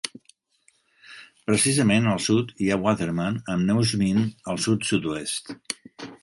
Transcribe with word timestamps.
Precisament 1.49 2.07
al 2.13 2.23
sud 2.29 2.53
hi 2.63 2.71
ha 2.71 2.79
Waterman, 2.87 3.37
amb 3.57 3.69
Neujmin 3.73 4.25
al 4.55 4.63
sud-sud-oest. 4.65 5.55